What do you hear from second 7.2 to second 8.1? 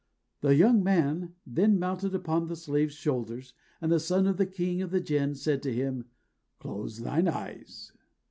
eyes."